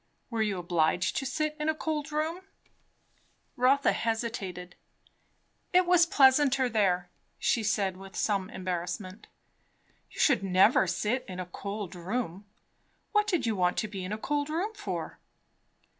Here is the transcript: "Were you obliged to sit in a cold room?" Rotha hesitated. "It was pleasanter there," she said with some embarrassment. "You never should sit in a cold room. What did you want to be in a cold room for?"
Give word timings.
"Were 0.31 0.41
you 0.41 0.57
obliged 0.57 1.15
to 1.17 1.27
sit 1.27 1.55
in 1.59 1.69
a 1.69 1.75
cold 1.75 2.11
room?" 2.11 2.41
Rotha 3.55 3.91
hesitated. 3.91 4.73
"It 5.73 5.85
was 5.85 6.07
pleasanter 6.07 6.67
there," 6.69 7.11
she 7.37 7.61
said 7.61 7.95
with 7.97 8.15
some 8.15 8.49
embarrassment. 8.49 9.27
"You 10.09 10.35
never 10.37 10.87
should 10.87 10.95
sit 10.95 11.25
in 11.27 11.39
a 11.39 11.45
cold 11.45 11.93
room. 11.93 12.47
What 13.11 13.27
did 13.27 13.45
you 13.45 13.55
want 13.55 13.77
to 13.77 13.87
be 13.87 14.03
in 14.03 14.11
a 14.11 14.17
cold 14.17 14.49
room 14.49 14.73
for?" 14.73 15.19